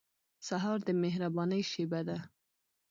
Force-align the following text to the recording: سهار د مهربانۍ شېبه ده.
سهار 0.47 0.79
د 0.87 0.89
مهربانۍ 1.03 1.61
شېبه 1.71 2.01
ده. 2.07 2.17